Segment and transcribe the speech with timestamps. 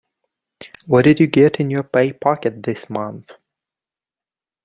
[0.87, 3.33] What did you get in your pay packet this month?